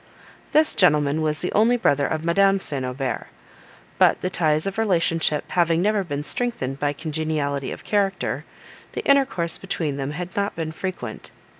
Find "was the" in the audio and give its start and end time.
1.21-1.51